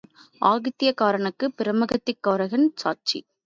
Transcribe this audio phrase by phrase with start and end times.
[0.41, 3.19] ஆகாத்தியக்காரனுக்குப் பிரம்மகத்திக்காரன் சாட்சி.